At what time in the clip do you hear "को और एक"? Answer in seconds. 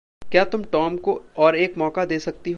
0.97-1.77